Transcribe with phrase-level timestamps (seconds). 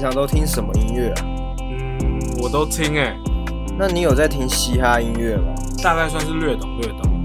[0.00, 1.26] 平常都听什么音乐啊？
[1.60, 3.14] 嗯，我都听哎。
[3.78, 5.52] 那你有在听嘻哈音乐吗？
[5.82, 7.22] 大概算是略懂略懂。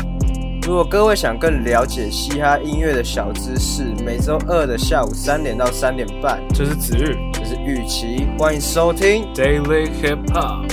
[0.64, 10.70] 如果各位想更了解嘻哈音乐的小知识，每周二的下午三点到三点半，这是子玉，这是玉琪，欢迎收听 Daily Hip Hop。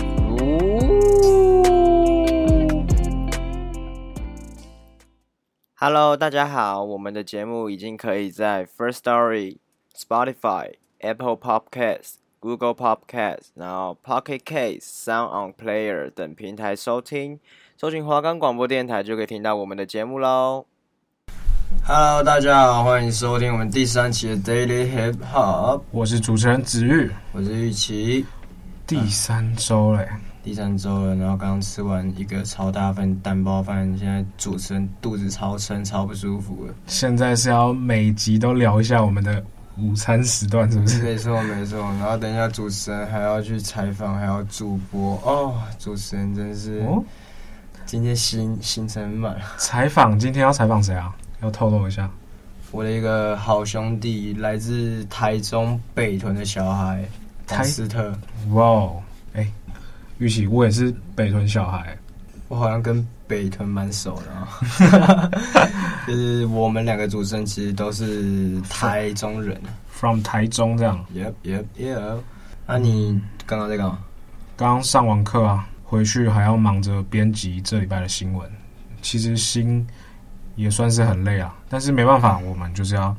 [5.76, 9.58] Hello，大家好，我们的节目已经可以在 First Story、
[9.96, 10.81] Spotify。
[11.02, 17.40] Apple Podcast、Google Podcast，然后 Pocket Cast、Sound On Player 等平台收听，
[17.76, 20.64] 搜寻华冈广播电台就可以听到我们的节目喽。
[21.84, 25.82] Hello，大家好，欢迎收听我们第三期的 Daily Hip Hop。
[25.90, 28.24] 我是主持人子玉，我是玉琪。
[28.86, 30.08] 第三周嘞，
[30.44, 36.74] 第三周了，然后刚刚吃完一个超大份蛋包饭，现在主持人肚子超撑，超不舒服了。
[36.86, 39.44] 现在是要每集都聊一下我们的。
[39.78, 41.02] 午餐时段是不是？
[41.02, 45.54] 没错没错，然后等一下主持人还要去采访，还要主播哦。
[45.78, 46.84] 主持人真是，
[47.86, 49.36] 今天行行程满。
[49.56, 51.14] 采访今天要采访谁啊？
[51.40, 52.08] 要透露一下，
[52.70, 57.04] 我的一个好兄弟，来自台中北屯的小孩，
[57.46, 58.16] 台斯特。
[58.50, 59.02] 哇哦，
[59.34, 59.50] 哎，
[60.18, 61.96] 玉琪，我也是北屯小孩，
[62.52, 63.04] 我好像跟。
[63.28, 64.30] 北屯蛮熟的
[65.00, 65.30] 啊，
[66.06, 69.58] 就是我们两个主持人其实都是台中人
[69.88, 71.02] ，from 台中这样。
[71.14, 72.18] Yep, yep, yep。
[72.66, 74.00] 那你刚刚在干嘛？
[74.54, 78.46] 刚上完课啊，回去还要忙着编辑这礼拜的新闻，
[79.00, 79.86] 其实心
[80.54, 81.56] 也算是很累啊。
[81.70, 83.16] 但是没办法，我们就是要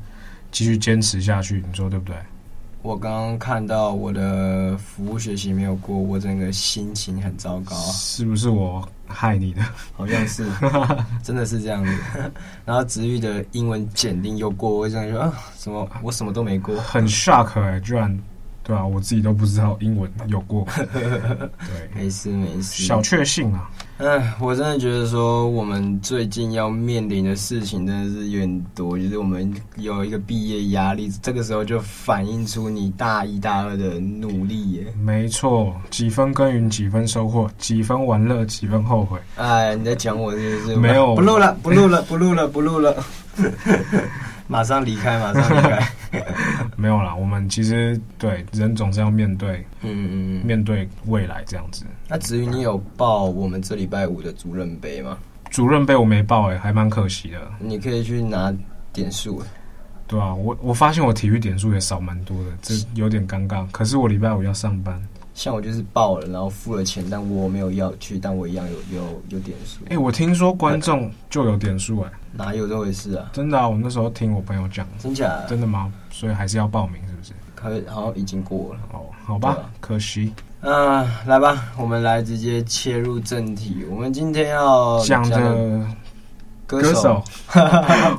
[0.52, 2.16] 继续坚持下去，你说对不对？
[2.84, 7.74] 我刚刚看到我的服务学习没有过，我整个心情很糟糕。
[7.74, 9.62] 是不是我害你的？
[9.94, 10.46] 好像是，
[11.24, 11.90] 真的是这样子。
[12.66, 15.88] 然后子玉的英文检定又过，我想说啊，什么？
[16.02, 18.20] 我什么都没过，很 shock 哎、欸，居然。
[18.62, 20.66] 对啊，我自己都不知道英文有过。
[20.92, 21.48] 对，
[21.94, 23.70] 没事没事，小确幸啊。
[23.98, 34.92] 哎，我真的觉得说，我们最近要面临的事情真的是有点多，就是我们有一个毕业压力，这个时候就反映出你大一大二的努力耶。
[35.00, 39.16] 没错，几分耕耘几分收获，几分玩乐几分后悔。
[39.36, 40.76] 哎，你在讲我是不是？
[40.76, 42.96] 没有，不录了，不录了，不录了，不录了。
[44.46, 45.88] 马上离开，马上离开。
[46.84, 51.86] 没有啦，我们其实对人总是要面对，嗯嗯嗯，面对未来这样子。
[52.06, 55.16] 那子瑜你有报我们这礼拜五的主任杯吗？
[55.50, 57.40] 主任杯我没报哎、欸，还蛮可惜的。
[57.58, 58.54] 你可以去拿
[58.92, 59.42] 点数。
[60.06, 63.66] 对啊，我我发现我体育点数也少蛮多的，这有点尴尬。
[63.70, 65.02] 可是我礼拜五要上班。
[65.32, 69.82] 像我就是报了，然后付了钱，但我没有要去，但我一样有有有点数。
[69.86, 73.30] 哎、欸，我听说观众就有点数哎、欸，哪有这回事啊？
[73.32, 75.40] 真的啊，我那时候听我朋友讲，真假？
[75.48, 75.90] 真的吗？
[76.14, 77.32] 所以还是要报名是不是？
[77.56, 80.32] 可好像已经过了哦，好吧，啊、可惜。
[80.60, 83.84] 嗯、呃，来吧，我们来直接切入正题。
[83.90, 85.84] 我们今天要讲的
[86.66, 87.20] 歌手，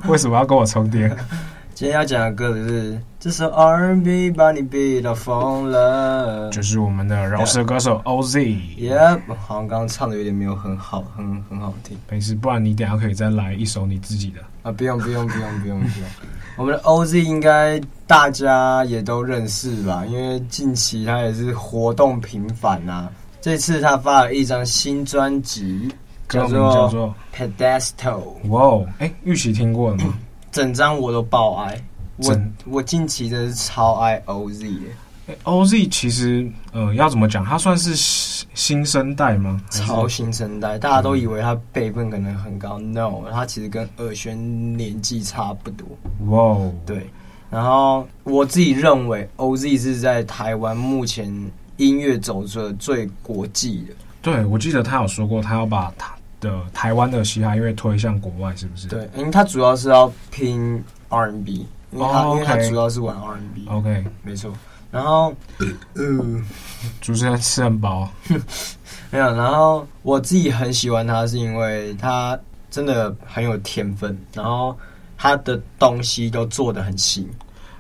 [0.07, 1.07] 为什么要跟我重叠？
[1.73, 8.37] 今天要讲的歌是这首 R&B 把你逼到疯了，就是我们的饶舌歌手 OZ。
[8.77, 11.97] Yep，好像刚刚唱的有点没有很好，很很好听。
[12.07, 14.71] 没事，不然你等下可以再来一首你自己的啊！
[14.71, 16.07] 不用不用不用不用不用，
[16.55, 20.05] 我们的 OZ 应该大家也都认识吧？
[20.05, 23.09] 因为近期他也是活动频繁呐。
[23.41, 25.91] 这次他发了一张新专辑，
[26.29, 28.21] 叫做叫做 Pedestal。
[28.49, 30.13] 哇哦，哎，玉琪听过了吗？
[30.53, 31.75] 整张我都爆爱，
[32.17, 35.35] 我我近期真的是超爱 OZ 耶。
[35.43, 37.95] OZ 其实呃要怎么讲，他算是
[38.53, 39.59] 新生代吗？
[39.69, 44.37] 超新生代，大家都以为他辈分可能很高，嗯，No，他其实跟尔轩
[44.77, 45.87] 年纪差不多。
[46.27, 47.09] 哇哦，对。
[47.49, 51.33] 然后我自己认为 OZ 是在台湾目前
[51.77, 53.93] 音乐走着最国际的。
[54.21, 56.13] 对，我记得他有说过，他要把他。
[56.41, 58.87] 的台湾的嘻哈音乐推向国外是不是？
[58.87, 61.65] 对，因为他主要是要拼 R&B，
[61.95, 62.35] 因为他、oh.
[62.35, 63.65] 因为他主要是玩 R&B。
[63.67, 64.53] OK，没错。
[64.91, 65.33] 然后，
[65.95, 66.45] 嗯，
[67.01, 68.09] 主持人吃很饱，
[69.11, 69.35] 没有。
[69.35, 72.37] 然后我自己很喜欢他，是因为他
[72.69, 74.77] 真的很有天分，然后
[75.17, 77.27] 他的东西都做的很细。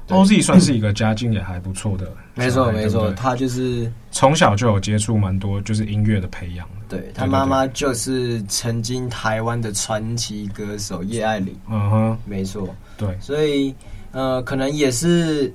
[0.09, 6.67] OZ 算是一个家境也还不错的， 没错没错，他就是从小就有接触蛮多就是音乐的培养。
[6.87, 11.57] 对，他妈妈就是曾经台湾的传奇歌手叶爱玲。
[11.67, 12.69] 嗯哼，没错。
[12.97, 13.73] 对，所以
[14.15, 15.53] 呃，可能也是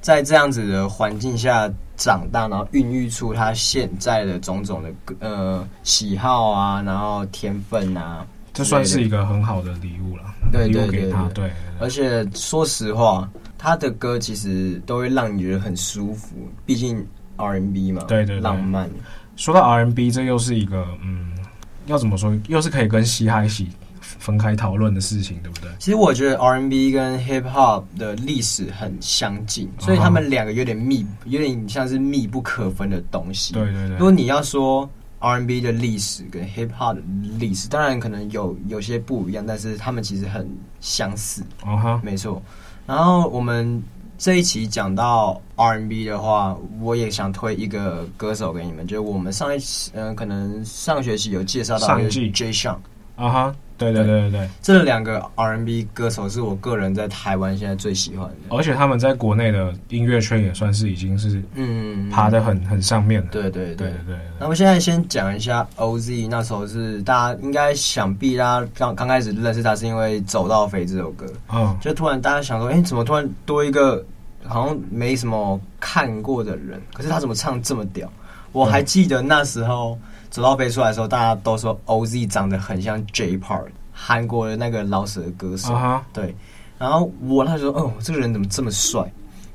[0.00, 4.90] 在这样子的环境下长大，然后孕育出他现在的种种的
[5.20, 8.26] 呃喜好啊，然后天分啊。
[8.54, 11.28] 这算是一个很好的礼物了，对对对，给他。
[11.34, 13.28] 对，而且说实话，
[13.58, 16.34] 他的歌其实都会让你觉得很舒服，
[16.64, 17.06] 毕竟
[17.36, 18.90] R&B 嘛，对对，浪漫。
[19.36, 21.32] 说到 R&B，这又是一个嗯，
[21.86, 23.70] 要怎么说，又是可以跟嘻哈一起
[24.18, 25.70] 分开讨论的事情，对不对？
[25.78, 33.54] 其实我觉得 R&B 跟 Hip Hop 的历史很相近，所以他们两个有点密，有点像是密不可分的东西。
[33.54, 33.96] 对对对。
[33.96, 34.88] 如果你要说。
[35.24, 37.02] R&B 的历史跟 Hip Hop 的
[37.38, 40.50] 历史，当然可能有有些不一样，但是他们其实很
[40.80, 41.44] 相似。
[41.64, 42.42] 哦哈，没错。
[42.88, 43.80] 然后我们
[44.18, 52.74] 这一期讲到 R&B 的话，我也想推一个歌手给你们，就是我们上一期嗯、呃，可能上学期有介绍到的 Jay Sean。
[53.16, 53.54] 啊哈。
[53.78, 63.26] 对对对对对，这两个 R&B 歌手是我个人在台湾现在最喜欢的，而且他们在国内的音乐圈也算是已经是嗯爬得很很上面了。
[63.32, 64.16] 对对对对对。
[64.38, 74.04] 那我现在先讲一下 OZ，那时候是大家应该想必大家刚刚开始认识他是因为《走到飞》这首歌，嗯，就突然大家想说，哎，怎么突然多一个
[74.44, 78.08] 好像没什么看过的人，可是他怎么唱这么屌？
[78.52, 79.98] 我还记得那时候。
[80.32, 85.74] 走到飞出来的时候，大家都说 OZ 长得很像 Jay Park，韩国的那个老舌歌手。
[85.74, 86.00] Uh huh.
[86.10, 86.34] 对，
[86.78, 89.04] 然后我那时候，哦，这个人怎么这么帅？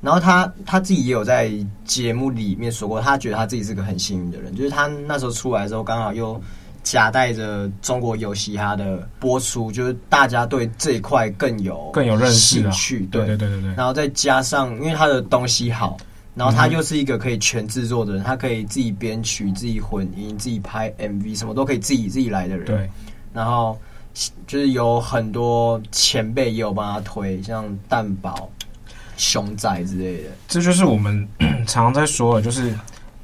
[0.02, 1.52] 然后他他自己也有在
[1.84, 6.40] 节目里面说过，他觉得他自己是个很幸运的人，就是他那时候出来的时候，刚好又
[6.84, 13.00] 夹带着中国有嘻哈的播出，就是大家对这一块更有更有认识兴趣。
[13.08, 13.74] 对对对对对。
[13.74, 15.98] 然后再加上，因为他的东西好。
[16.38, 22.66] 然后他又是一个可以全制作的人，他可以自己编曲、自己混音、自己拍 MV，什么都可以自己自己来的人。
[22.66, 22.88] 对。
[23.34, 23.76] 然后
[24.46, 28.50] 就是有很多前辈也有帮他推，像蛋宝、
[29.18, 30.30] 熊仔之类的。
[30.48, 31.28] 这就是我们
[31.68, 32.72] 常常在说的，就是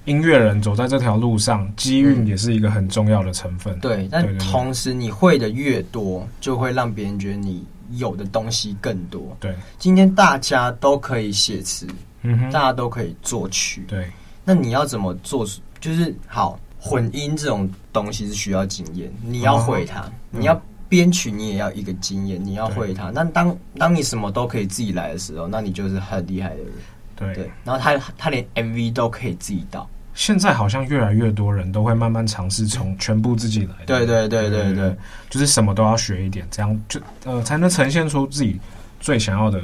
[0.06, 3.76] 音乐人走在这条路上，机运也是一个很重要的成分。
[3.76, 9.38] 嗯、对，但同时你会的越多，就会让别人觉得你有的东西更多。
[9.40, 11.88] 对，今天大家都可以写词。
[12.24, 14.10] 嗯哼，大家都可以作曲，对。
[14.46, 15.46] 那你要怎么做？
[15.80, 20.02] 就是好混音这种东西是需要经验，你要会它。
[20.02, 23.10] 哦、你要编曲，你也要一个经验，你要会它。
[23.10, 26.68] 那当当你什么都可以自己来的时候，那你就是很厉害的人。
[27.16, 27.52] 对对。
[27.64, 29.90] 然后他他连 MV 都可以自己导。
[30.14, 33.86] 现在好像越来越多人都会慢慢尝试从全部自己来。
[33.86, 34.98] 对对对对对，对，
[35.30, 38.60] 就是什么都要学一点，这样就呃才能呈现出自己
[39.00, 39.62] 最想要的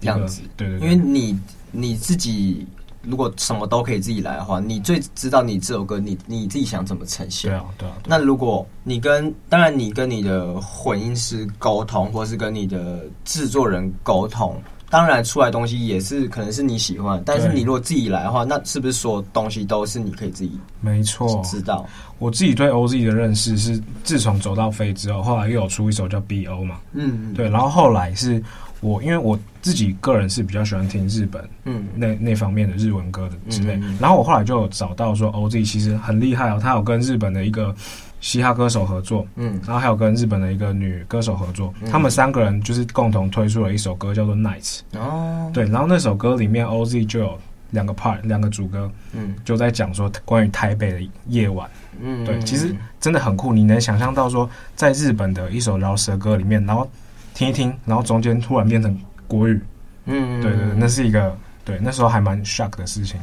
[0.00, 0.42] 样子。
[0.56, 1.38] 对，对对，因为你。
[1.72, 2.64] 你自己
[3.02, 7.50] 如果什么都可以自己来的话，你最知道你这首歌你你自己想怎么呈现。
[7.50, 7.96] 对啊，对啊。
[8.06, 14.54] 那如果你跟当然你跟你的混音师沟通，或是跟你的制作人沟通，
[14.88, 17.20] 当然出来东西也是可能是你喜欢。
[17.26, 20.60] 但是你如果自己来的话，那是不是所有东西都是你可以自己？
[20.80, 21.84] 没错，知道。
[22.20, 28.40] 我自己对 OZ 的认识是自从走到飞之后，后来又有出一首叫 BO 嘛，嗯，对，然后后来是。
[28.82, 37.72] 我因为我自己个人是比较喜欢听日本，嗯，那那方面的日文歌的之类，然后我后来就有找到说，OZ 其实很厉害哦，他有跟日本的一个
[38.20, 47.38] 嘻哈歌手合作，嗯，然后还有跟日本的一个女歌手合作，他们三个人就是共同推出了一首歌叫做《Nights》，哦，对，然后那首歌里面 OZ 就有
[47.70, 51.70] 两个 part，两个主歌，嗯，就在讲说关于台北的夜晚，
[52.00, 56.90] 嗯，对，其实真的很酷，你能想象到说在日本的一首饶舌歌里面，然后。
[57.34, 59.60] 听一听，然后中间突然变成国语，
[60.06, 63.20] 嗯，对对对，那是一个对那时候还蛮 shock 的事情。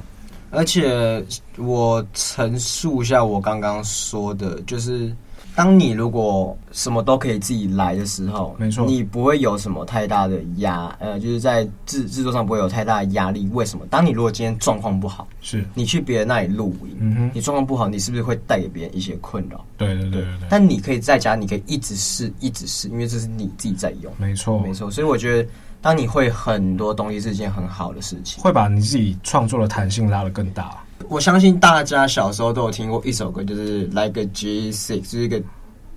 [0.51, 1.23] 而且
[1.57, 5.13] 我陈述一下我刚刚说的，就是
[5.59, 13.45] 当你如果什么都可以自己来的时候，没错，你不会有什么太大的压，呃，就是在制制作上不会有太大的压力。
[13.51, 13.85] 为什么？
[13.89, 19.65] 当你如果今天状况不好，是你去别人那里录音，嗯，你状况不好，你是不是会带给别人一些困扰？
[19.77, 20.47] 对对对对，对。
[20.49, 24.13] 但你可以在家，你可以一直试，一直试，因为这是你自己在用。
[24.17, 24.89] 没错，没错。
[24.89, 25.49] 所以我觉得。
[25.81, 30.77] 当你会很多东西是一件很好的事情，会把你自己创作的弹性拉得更大。
[31.09, 35.41] 我相信大家小时候都有听过一首歌，就是《Like a G6》，就是一个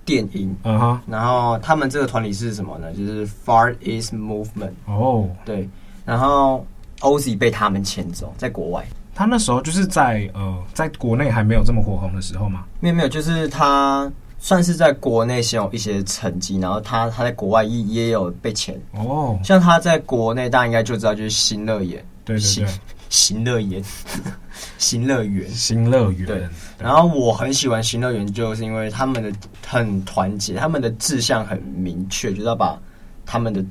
[0.03, 0.55] 电音。
[0.63, 0.95] 嗯哼、uh。
[0.95, 0.99] Huh.
[1.07, 2.91] 然后他们这个团体是什么呢？
[2.93, 4.73] 就是 Far East Movement。
[4.85, 4.95] 哦。
[4.95, 5.25] Oh.
[5.45, 5.69] 对。
[6.03, 6.65] 然后
[6.99, 8.85] OZ 被他们牵走，在国外。
[9.15, 12.65] 他那时候就是在呃，在国内还没有这么火红的时候吗？
[12.79, 14.11] 没有没有，就是他。
[14.39, 19.39] 算是在国内先有一些成绩，然后他他在国外也也有被签哦。
[19.41, 22.67] 像他在国内，大家应该就知道就是新乐园，对对对，
[23.13, 23.79] 新乐园，
[24.79, 26.25] 新乐园，新乐园。
[26.25, 26.47] 对，
[26.79, 29.31] 然后我很喜欢新乐园，就是因为他们的
[29.67, 32.75] 很团结，他们的志向很明确，就是要把
[33.23, 33.63] 他们的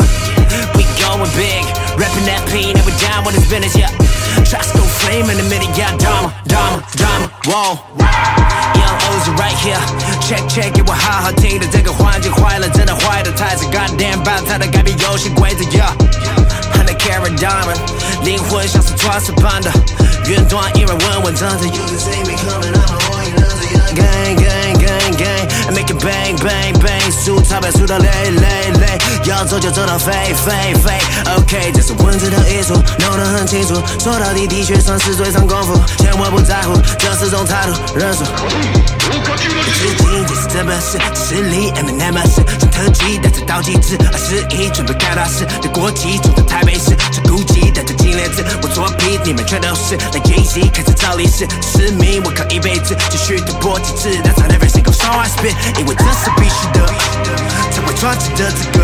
[0.77, 1.65] We going big,
[1.97, 3.91] reppin' that pain, and we down with this business, yeah.
[4.43, 5.95] Shots go flame in a minute, yeah.
[5.97, 7.79] Drama, drama, drama, whoa.
[8.75, 9.79] Young O's right here.
[10.25, 11.59] Check, check, it was hot, hot tea.
[11.71, 17.77] 这个环境坏了，真的坏的太是 goddamn bad，它的改变游戏规则，yeah。Hundred carat diamond，
[18.23, 19.71] 灵魂像是钻石般的。
[20.27, 23.85] 远端依然稳稳站着，You can see me coming out my way，让这样
[25.14, 25.48] Gang gang.
[25.66, 30.92] I make it bang bang bang，数钞票数到累累累，要走就走到飞飞飞
[31.36, 38.24] ，OK，这是文字的艺术，弄得很清楚，说到底的确算是最上功夫，千万不在乎，这是种态度，认输。
[38.24, 45.44] 至今这是这本事，实力 and the name 是像特技，带着倒计时，二十一准备干大事？
[45.60, 49.96] 的国际，冲到台北市，是孤寂带着金链子，我作弊，你们全都是。
[49.96, 54.68] 来 Jay-Z 开始造历史，使命我靠一辈子继续突破极致，That's on every
[55.04, 56.86] how I spit，因为这是必须的，
[57.70, 58.80] 才会传奇的资格，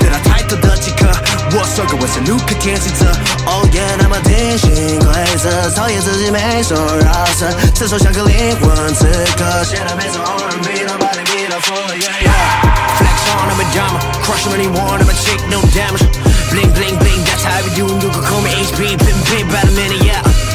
[0.00, 1.06] 得到抬头的即刻。
[1.52, 3.06] 我说过我是路克天行者
[3.46, 5.06] ，Oh yeah，那么定型规
[5.38, 9.06] 则，讨厌自己没手绕舌，伸手像个灵魂刺
[9.38, 17.62] 客，写的每首 R&B 都把你逼到疯了，Yeah yeah，Flex on I'm a diamond，Crush anyone I'ma take no damage，Bling bling bling，That's how
[17.62, 20.49] we do，you can call me HP，been big about a minute yeah。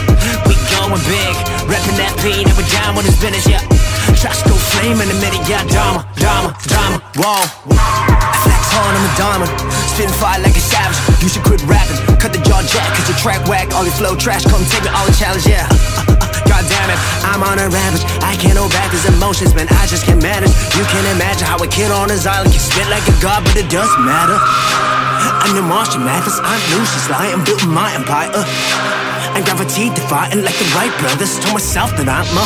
[0.89, 1.33] Going big,
[1.65, 3.61] reppin' that and we're down with this business, yeah.
[4.13, 5.65] Shots go flame in a minute, yeah.
[5.65, 7.41] Drama, drama, drama, whoa.
[7.73, 9.51] I flex hard, I'm a diamond.
[9.89, 10.97] Spin fire like a savage.
[11.25, 13.73] You should quit rapping, cut the jaw jack, cause your track whack.
[13.73, 15.65] All your flow trash, come take me all the challenge, yeah.
[16.49, 18.05] God damn it, I'm on a rampage.
[18.21, 19.65] I can't hold back these emotions, man.
[19.81, 20.53] I just can't manage.
[20.77, 23.57] You can't imagine how a kid on his island can spit like a god, but
[23.57, 24.37] it doesn't matter.
[24.37, 28.29] I'm the Martian Mathers, I'm Lucius Lyon, I'm building my empire.
[29.35, 31.35] And gravity defying like the Wright brothers.
[31.43, 32.45] Told myself that I'm a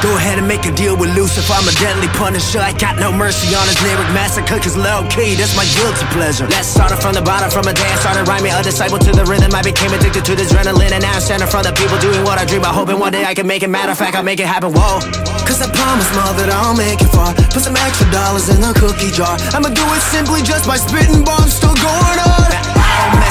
[0.00, 1.52] go ahead and make a deal with Lucifer.
[1.52, 2.64] I'm a deadly punisher.
[2.64, 4.56] I got no mercy on his lyric massacre.
[4.56, 6.48] Cause low key, that's my guilty pleasure.
[6.48, 8.56] Let's start it from the bottom, from a day I started rhyming.
[8.56, 9.52] A disciple to the rhythm.
[9.52, 10.96] I became addicted to the adrenaline.
[10.96, 12.72] And now I'm standing in front of people doing what I dream about.
[12.72, 13.68] Hoping one day I can make it.
[13.68, 14.72] Matter of fact, I'll make it happen.
[14.72, 15.04] Whoa.
[15.44, 17.36] Cause I promise, mother, that I'll make it far.
[17.52, 19.36] Put some extra dollars in the cookie jar.
[19.52, 21.52] I'ma do it simply just by spitting bombs.
[21.52, 22.49] Still going on.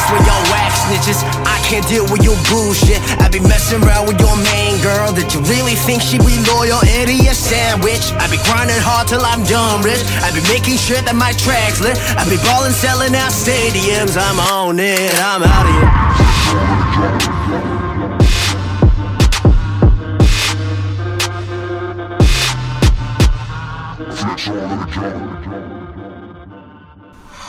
[0.10, 1.22] With your wax snitches.
[1.46, 2.98] I can't deal with your bullshit.
[3.22, 5.14] I be messing around with your main girl.
[5.14, 6.82] That you really think she be loyal?
[6.82, 8.10] Idiot sandwich.
[8.18, 10.02] I be grinding hard till I'm done rich.
[10.26, 11.94] I be making sure that my tracks lit.
[12.18, 14.18] I be balling, selling out stadiums.
[14.18, 15.14] I'm on it.
[15.22, 16.30] I'm out of here.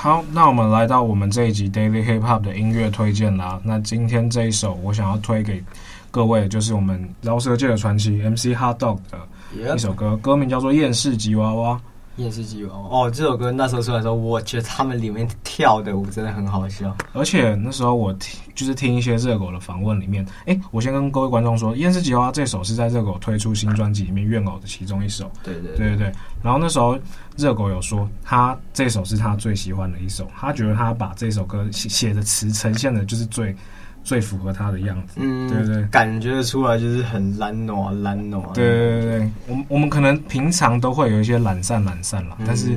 [0.02, 3.60] 好，那我们来到我们这一集 Daily Hip Hop 的音乐推荐啦。
[3.62, 5.62] 那今天这一首我想要推给
[6.10, 11.74] 各位，就是我们饶舌界的传奇 MC Hot Dog 的一首歌，歌名叫做《厌世吉娃娃》。
[12.20, 16.94] 厌世吉娃娃哦，这首歌那时候出来的时候，我觉得他们里面跳的舞真的很好笑。
[17.12, 25.30] 而且那时候我听，就是听一些热狗的访问里面，哎，我先跟各位观众说，《厌世吉这首是在热狗推出新专辑里面怨偶的其中一首。
[25.42, 26.12] 对对对对对。
[26.42, 26.98] 然后那时候
[27.36, 33.54] 热狗有说，他这首是他最喜欢的一首，他觉得他把这首歌写写的词呈现的就是最。
[34.10, 38.42] 最符合他的样子，嗯，对对，感觉出来就是很懒惰，懒惰。
[38.52, 42.76] 对对对，我们我们可能平常都会有一些懒散懒散啦，但是，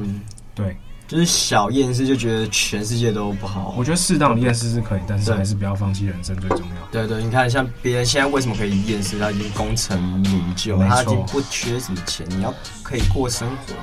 [0.54, 3.74] 对，就是小厌世就觉得全世界都不好。
[3.76, 6.88] 我觉得适当的厌世是可以，但是还是不要放弃人生最重要。
[6.92, 9.18] 对对，你看像别人现在为什么可以厌世？
[9.18, 13.74] 他已经功成名就，他已经不缺什么钱，你要可以过生活。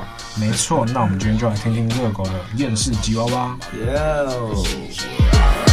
[0.40, 3.58] 没错，那我们今天就来听听热狗的厌世吉娃娃。
[3.72, 5.69] 就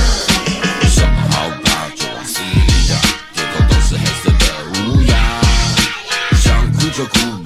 [7.05, 7.37] 哭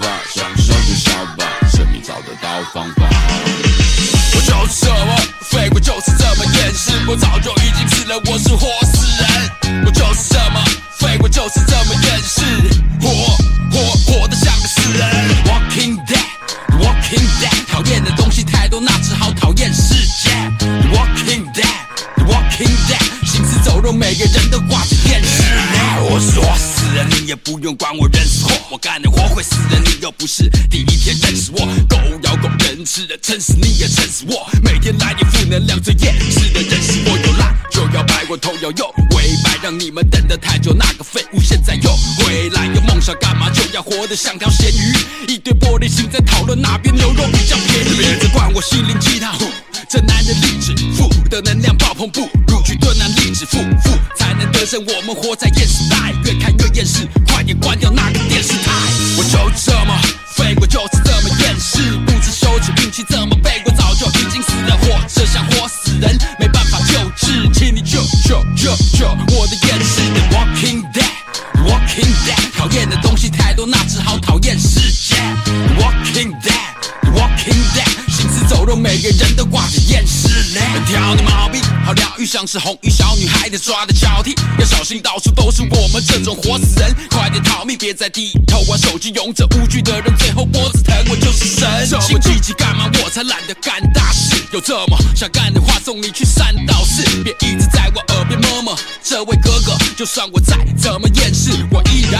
[43.92, 44.96] 活得像条咸鱼。
[45.28, 49.36] 一堆玻璃心在讨论哪边牛肉比较便宜，别再怪我心灵鸡汤。
[49.90, 54.82] 这男人励志，负的能量爆棚，不如去蹲那励志，负负才能得胜。
[54.86, 58.72] 我们活在厌世代，越看越厌世，快点关掉那个电视台。
[59.18, 60.02] 我就这么
[60.38, 63.36] 废，我就是这么厌世，不知羞耻，运气这么
[82.42, 90.96] 像是红衣小女孩的抓的交替，要小心到处都是我们这种活死人，快点逃命，别再低头玩手机，勇者无惧的人最后脖子疼。
[91.12, 92.90] 我就是神，这么积极干嘛？
[93.04, 94.42] 我才懒得干大事。
[94.52, 98.76] 有这么想干的话，送你去山道士，别一直在我耳边 murmur。
[99.04, 102.20] 这位哥哥，就算我再怎么厌世，我依然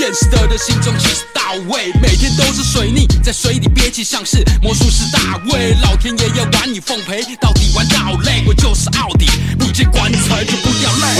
[0.00, 5.76] 厌世的人心中其实到位，每天都是水逆，在水里憋气，像是魔术师大卫。
[5.80, 8.42] 老天爷要玩你奉陪，到底玩到累。
[8.46, 9.26] 我就是奥迪，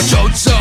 [0.07, 0.54] 就这。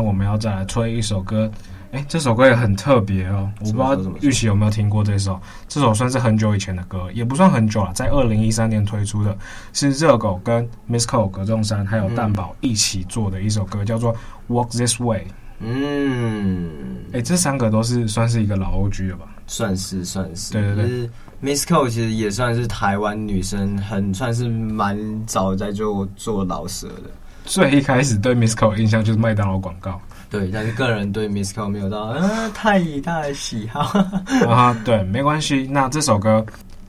[0.00, 1.50] 天我们要再来推一首歌，
[1.92, 3.50] 哎，这首歌也很特别哦。
[3.60, 9.36] 我不知道玉玺有没有听过这首，这首算是很久以前的歌，也不算很久了，在二零一三年推出的，
[9.72, 14.16] 是热狗跟 Miss Cole 葛仲山还有蛋宝一起做的一首歌，叫做
[14.48, 15.26] Walk This Way。
[15.58, 16.70] 嗯，
[17.12, 19.26] 哎，这三个都是算是一个老 OG 了吧？
[19.46, 20.52] 算是算是。
[20.52, 21.10] 对对对
[21.42, 27.10] Miss Cole 其实也算是台湾女生，很算是蛮早在做做老舍的。
[27.50, 33.80] 最一开始对 Miss c o 印象就是麦当劳广告，对，但是个人对 Miss c o 没有到啊太大的喜好
[34.48, 35.66] 啊，对，没关系。
[35.68, 36.46] 那这首歌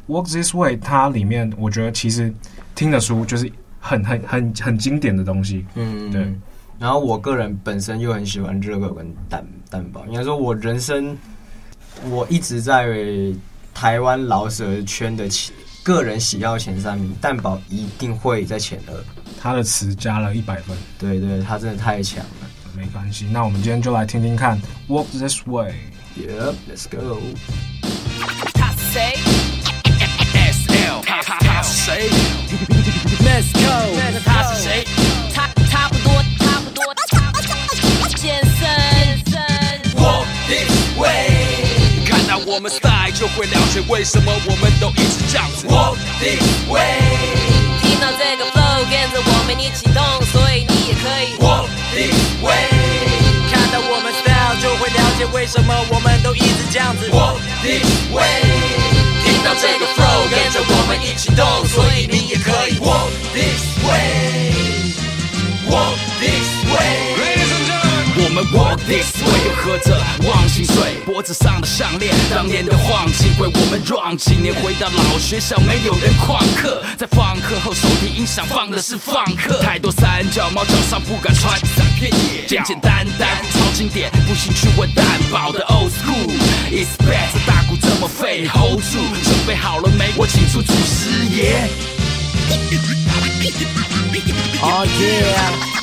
[0.08, 2.32] Walk This Way，它里面我觉得其实
[2.76, 6.32] 听得出就是很很很很经典的东西，嗯，对。
[6.78, 11.18] 然后我个人本身又很喜欢热狗跟蛋蛋堡，应该说我人生
[12.12, 12.96] 我一直在
[13.74, 15.28] 台湾老舍圈的
[15.82, 18.94] 个人喜好前三名，蛋堡一定会在前二。
[19.42, 22.48] 他的词加了一百分，对对，他真的太强了。
[22.76, 25.74] 没关系，那我们今天就来听听看，Walk This Way。
[26.16, 27.20] Yep，Let's go。
[28.54, 29.18] 他是谁
[30.34, 31.02] ？S L。
[31.04, 32.10] 他他他是谁
[33.26, 33.98] ？Let's go。
[33.98, 34.86] 那他是谁？
[35.34, 38.08] 他差不多，差不多，差不多。
[38.16, 38.70] 健身
[39.96, 42.06] ，Walk This Way。
[42.06, 45.66] 看到我们 style 就会了解为什么我们都一直这样子。
[45.68, 47.71] Walk This Way。
[48.02, 52.68] 听到这个 flow，跟着我们一起动，所以你也可以 Walk This Way。
[53.52, 58.26] 看到我们 style 就会了解为什么我们都一直这样子 Walk This Way。
[59.24, 63.71] 听到这个 flow，跟着我们一起动，所以你也可以 Walk This
[68.92, 73.48] this way，又喝着忘情水，脖子上的项链，当年的黄金龟。
[73.48, 86.28] 我们 run 几年回到老学校，没有人旷课，在放课后手提音响放的是放课，太多三脚猫脚上不敢穿三片叶，简简单单超经典，不信去问蛋堡的 old school。
[86.70, 90.12] It's bad，这大鼓这么废，hold 住，准备好了没？
[90.18, 91.70] 我请出祖师爷。
[94.62, 95.81] Oh yeah。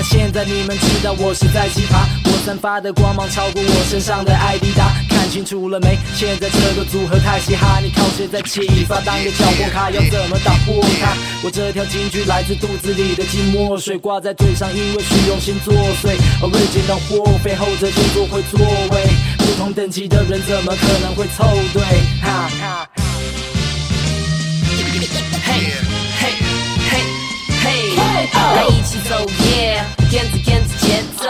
[0.00, 5.98] 那现在你们知道我是在奇葩，我散发的光芒超过我身上的艾迪达，看清楚了没？
[6.16, 8.98] 现在这个组合太嘻哈，你靠谁在启发？
[9.02, 11.12] 当个小波卡要怎么打破它？
[11.44, 16.16] 我这条金句来自肚子里的金墨水，挂在嘴上，因为虚荣心作祟。
[16.40, 18.58] Original 货背后者就不会作
[18.92, 19.04] 为，
[19.36, 21.82] 不同等级的人怎么可能会凑对？
[22.22, 22.88] 哈哈。
[24.64, 25.06] 嘿，嘿，
[25.44, 25.89] 嘿，嘿。
[28.60, 29.16] 来一起走
[29.56, 31.24] 耶，跟着跟着节奏，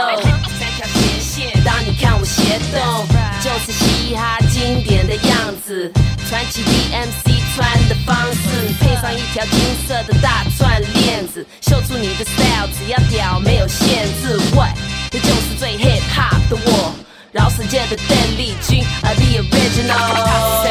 [0.59, 1.65] 三条斜线。
[1.65, 3.07] 当你看我鞋动，
[3.41, 5.93] 就是嘻哈经典的样子，
[6.29, 14.37] 传奇 DMC 穿的方式，配上一条金色的大串链子，秀出你的 style，只要屌没有限制。
[14.53, 14.77] What？
[15.13, 16.93] 这就是最 hip hop 的我，
[17.31, 19.95] 饶舌界的邓丽君，I be original。
[20.27, 20.69] 他是谁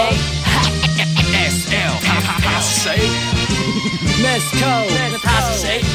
[1.31, 1.93] ？SL。
[2.03, 3.09] 他他他是谁
[4.21, 4.65] ？Let's go。
[4.91, 5.85] 那他是谁？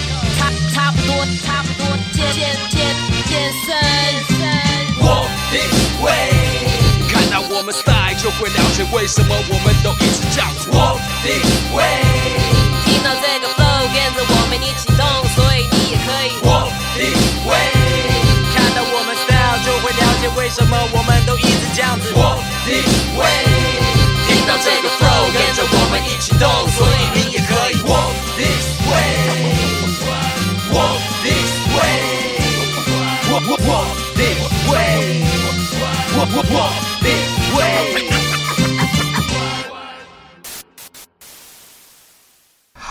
[0.74, 2.82] 差不多，差不多，健健健
[3.30, 3.70] 健身。
[4.98, 5.70] Walk this
[6.02, 6.66] way，
[7.08, 10.68] 看到我们 style 就会了解为什么我们都一直这样子。
[10.74, 12.02] Walk this way，
[12.84, 15.06] 听到这个 flow，跟着我们一起动，
[15.38, 16.42] 所以你也可以。
[16.42, 17.70] Walk this way，
[18.50, 22.10] 看到我们 style 就会了解为什么我们都一直这样子。
[22.18, 23.46] Walk this way，
[24.26, 26.93] 听到这个 flow，跟着我们一起动，所以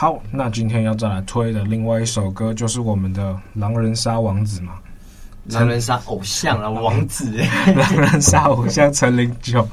[0.04, 4.74] 好，那今天要再来推的另外一首歌，就是我们的狼人杀王子嘛。
[5.46, 7.32] 狼人杀偶像啊，王子！
[7.74, 9.66] 狼人杀偶像陈零九，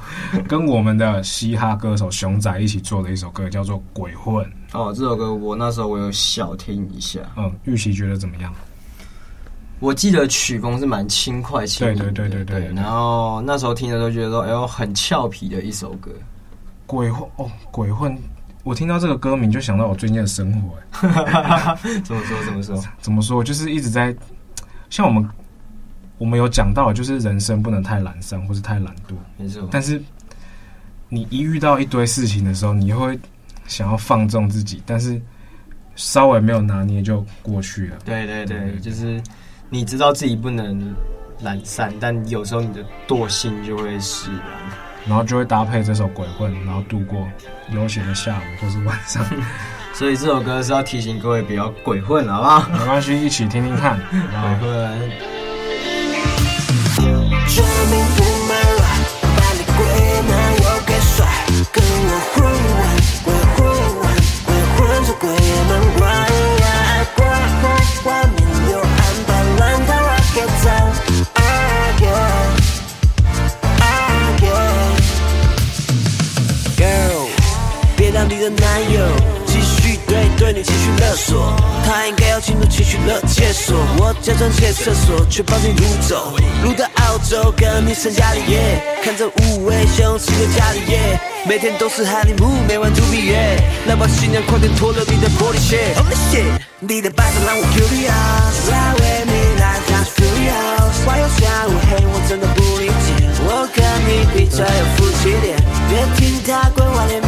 [0.47, 4.45] 跟我们的嘻哈歌手熊仔一起做的一首歌，叫做《鬼混》。
[4.71, 7.19] 哦，这首歌我那时候我有小听一下。
[7.35, 8.53] 嗯，玉琪觉得怎么样？
[9.81, 12.73] 我记得曲风是蛮轻快轻对对对对，对。
[12.73, 16.09] 然后那时候听的时候觉得说，哎呦，很俏皮的一首歌。
[16.85, 18.17] 鬼混哦，鬼混！
[18.63, 22.43] 我听到这个歌名就想到我最近的生活，哎， 怎么说？
[22.45, 22.83] 怎么说？
[23.01, 23.43] 怎么说？
[23.43, 24.15] 就是一直在
[24.89, 25.27] 像我们。
[26.17, 29.67] 我们有讲到，就是人生不能太懒散或是太懒惰，没错。
[29.71, 29.99] 但是
[31.09, 33.19] 你一遇到一堆事情的时候，你会
[33.65, 35.19] 想要放纵自己，但是
[35.95, 37.97] 稍微没有拿捏就过去了。
[38.05, 39.19] 对对对，对对对，就是
[39.71, 40.93] 你知道自己不能
[41.41, 44.39] 懒散，但有时候你的惰性就会使然，
[45.07, 47.27] 然后就会搭配这首《鬼混》，然后度过
[47.71, 49.25] 悠闲的下午或是晚上。
[49.93, 52.69] 所以这首歌是要提醒各位不要鬼混，好不好？
[52.77, 53.99] 没关系，一起听听看。
[54.09, 54.21] 鬼
[54.59, 55.11] 混。
[61.71, 62.41] 跟我混
[62.73, 62.79] 混，
[63.23, 63.59] 鬼混
[63.99, 64.01] 混，
[64.45, 66.30] 鬼混出鬼门关呀！
[78.81, 79.31] 当你的男友。
[80.07, 83.77] 对，对你情绪勒索，他应该要进入情绪勒解锁。
[83.97, 95.95] 我假装借厕所，却抱紧撸走，撸到澳洲跟你成家立业，看着无尾熊吃个家里耶，每天都是 honeymoon，，每晚度蜜月，那把新娘快点脱了你的玻璃鞋。
[95.95, 98.11] Holy shit，你的白色让我 curious。
[100.51, 103.29] house，花又下午黑，我真的不理解。
[103.43, 105.55] 我跟你比较有夫妻脸，
[105.89, 107.21] 别听他鬼话连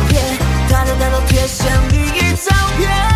[0.74, 3.12] 篇，他的那种贴身绿衣照片，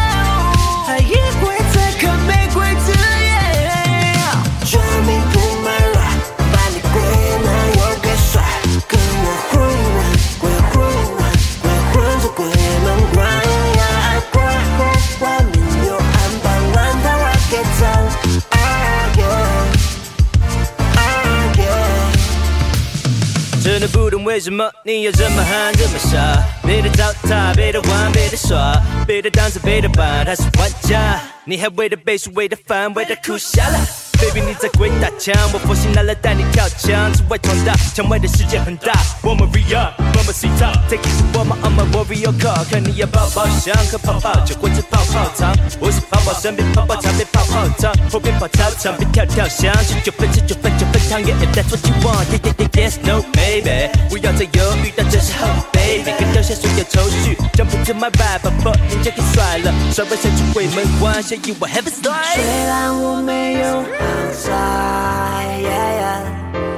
[24.37, 34.06] 为什么你要这么狠这么傻，背的糟蹋，背的玩，别的耍，背的当真，别的把，他是玩家，你还为他背书，为他烦，为他哭瞎了。
[34.19, 38.93] Baby，你在鬼打墙，我佛系来了带你跳墙，之外闯荡，墙外的世界很大。
[39.21, 45.55] 我们 re up，我们 sit up，take it to 我们 I'm a warrior call，看你要泡泡香喝泡泡酒或者泡泡糖。
[45.79, 61.93] 我是泡泡身边泡泡茶，别泡泡汤，后边跑操场别跳跳箱，十九分十九分九分汤，yeah if that's what you want，yeah yeah yeah yes no baby，不要再犹豫，到这时候，baby，可留下所有愁绪，jump into my ride，把脖领就给甩了，甩尾闪出鬼门关，show you heaven
[62.01, 62.33] slide。
[62.33, 64.06] 虽然我没有。
[64.07, 64.47] 躺在，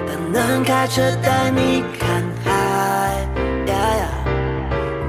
[0.07, 3.27] 本能开车带你看海，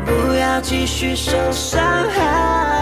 [0.04, 1.80] 不要继续受伤
[2.10, 2.79] 害。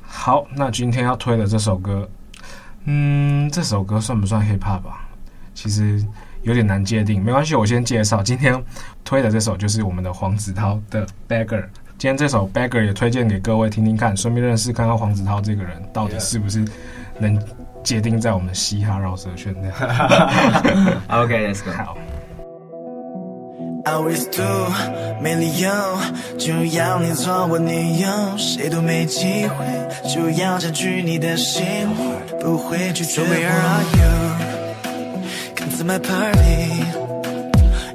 [0.00, 2.08] 好，那今天要推的这首歌，
[2.84, 5.08] 嗯，这首歌算不算 hip hop 吧？
[5.52, 6.04] 其实
[6.42, 8.22] 有点难界定，没关系，我先介绍。
[8.22, 8.62] 今天
[9.04, 11.62] 推的这首就是我们的黄子韬的《Beggar》。
[11.98, 16.64] 今天这首《Beggar》也推荐给各位听听看，顺便认识看看黄子韬这个人到底是不是
[17.18, 17.40] 能
[17.82, 19.68] 界定在我们嘻哈饶舌圈内。
[21.08, 21.72] OK，Let's go。
[21.72, 21.96] 好。
[23.84, 24.72] Always do，
[25.20, 25.70] 没理由
[26.38, 29.64] 就要你做我女友，谁都没机会
[30.08, 31.64] 就要占据你的心，
[32.40, 33.26] 不会拒绝我。
[33.26, 36.84] So where are you？Come to my party，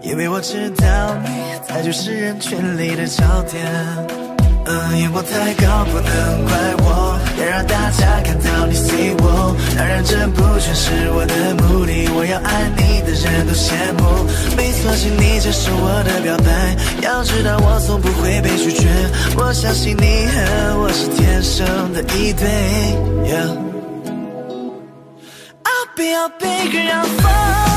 [0.01, 1.29] 因为我知道你
[1.65, 4.26] 才就是人群里的焦点。
[4.69, 6.51] 嗯，眼光太高，不能怪
[6.83, 9.55] 我，要让大家看到你 see 我。
[9.77, 14.27] 当然，这不全是我的目的，我要爱你的人都羡慕。
[14.57, 18.89] 没错，请你接受我的表白，要知道我从不会被拒绝。
[19.37, 22.45] 我相信你和我是天生的一对。
[23.23, 23.55] Yeah.
[25.63, 27.76] I'll be your big girl.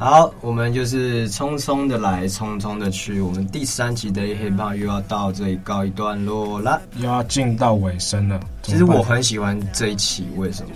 [0.00, 3.20] 好，我们就是匆匆的来，匆匆的去。
[3.20, 8.40] 我们第三期的 hiphop 又要到这里告一段落了，又要进到尾声了。
[8.62, 10.70] 其实我很喜欢这一期，为什么？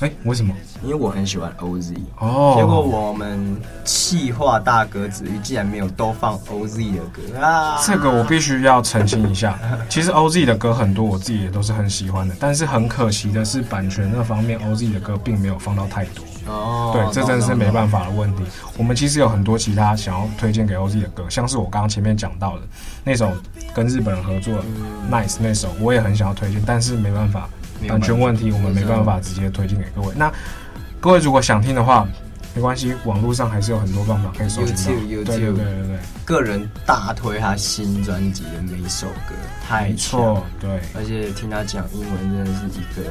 [0.00, 0.52] 哎，为什么？
[0.82, 2.54] 因为我很喜欢 OZ 哦。
[2.56, 7.80] 结果我们气化大哥子瑜竟然没有都放 OZ 的歌啊！
[7.86, 9.56] 这个我必须要澄清一下。
[9.88, 12.34] 其实 OZ 的歌很多，我自己也都是很喜欢的。
[12.40, 16.24] 但是很可惜的是，版权那方面，OZ 的歌并没有放到太多。
[16.46, 18.42] 哦，对，这真的是没办法的问题。
[18.76, 22.62] 我们其实有很多其他想要推荐给 OZ 的歌，像是我刚刚前面讲到的
[23.02, 23.32] 那首
[23.74, 24.62] 跟日本人合作的
[25.10, 27.48] Nice 那首，我也很想要推荐，但是没办法，
[27.88, 30.14] 版权问题，我们没办法直接推荐给各位。
[30.16, 30.32] 那
[31.00, 32.06] 各位如果想听的话，
[32.54, 34.82] 没关系，网络上还是有很多办法可以搜寻到。
[34.84, 39.34] 对对对对对，个人大推他新专辑的每一首歌，
[39.66, 43.10] 太错，对，而且听他讲英文真的是一个。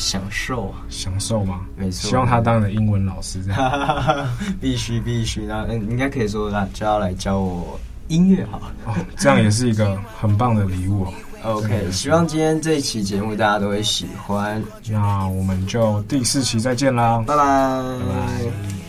[0.00, 1.60] 享受，享受吗？
[1.76, 4.26] 没错，希望他当你的英文老师这样，
[4.58, 5.42] 必须必须。
[5.42, 8.72] 那嗯，应该可以说他就要来教我音乐好了。
[8.86, 11.12] 哦，这样也是一个很棒的礼物哦。
[11.42, 14.62] OK，希望今天这一期节目大家都会喜欢。
[14.88, 18.79] 那我们就第四期再见啦，拜拜，拜拜。